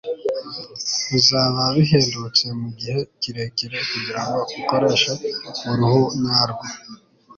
bizaba 1.11 1.59
bihendutse 1.75 2.45
mugihe 2.59 2.99
kirekire 3.21 3.77
kugirango 3.89 4.39
ukoreshe 4.59 5.11
uruhu 5.71 6.01
nyarwo 6.23 6.65